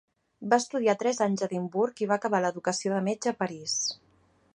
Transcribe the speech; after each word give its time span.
Va 0.51 0.57
estudiar 0.61 0.95
tres 1.01 1.19
anys 1.25 1.43
a 1.45 1.49
Edimburg 1.49 2.01
i 2.05 2.07
va 2.13 2.17
acabar 2.21 2.39
l'educació 2.47 2.95
de 2.95 3.03
metge 3.09 3.33
a 3.33 3.37
París. 3.43 3.77